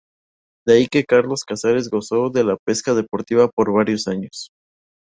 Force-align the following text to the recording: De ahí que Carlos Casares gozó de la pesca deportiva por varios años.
De 0.65 0.73
ahí 0.77 0.87
que 0.87 1.03
Carlos 1.05 1.43
Casares 1.43 1.87
gozó 1.87 2.31
de 2.31 2.43
la 2.43 2.57
pesca 2.65 2.95
deportiva 2.95 3.47
por 3.49 3.71
varios 3.71 4.07
años. 4.07 4.49